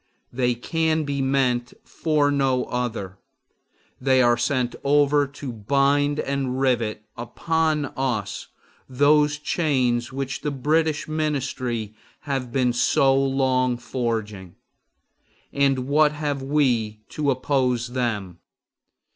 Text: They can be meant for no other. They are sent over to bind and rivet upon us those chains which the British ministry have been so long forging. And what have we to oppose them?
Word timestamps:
They 0.33 0.55
can 0.55 1.03
be 1.03 1.21
meant 1.21 1.75
for 1.85 2.31
no 2.31 2.65
other. 2.65 3.19
They 4.01 4.19
are 4.19 4.35
sent 4.35 4.75
over 4.83 5.27
to 5.27 5.51
bind 5.53 6.19
and 6.19 6.59
rivet 6.59 7.03
upon 7.15 7.85
us 7.95 8.47
those 8.89 9.37
chains 9.37 10.11
which 10.11 10.41
the 10.41 10.49
British 10.49 11.07
ministry 11.07 11.93
have 12.21 12.51
been 12.51 12.73
so 12.73 13.13
long 13.15 13.77
forging. 13.77 14.55
And 15.53 15.85
what 15.87 16.13
have 16.13 16.41
we 16.41 17.01
to 17.09 17.29
oppose 17.29 17.89
them? 17.89 18.39